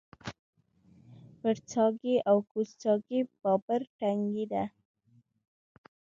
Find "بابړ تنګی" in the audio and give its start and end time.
3.41-4.45